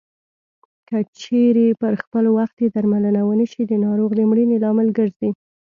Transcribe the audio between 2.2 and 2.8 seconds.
وخت یې